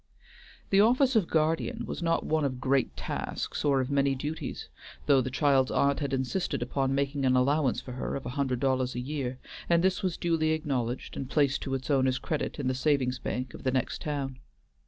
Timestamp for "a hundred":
8.25-8.59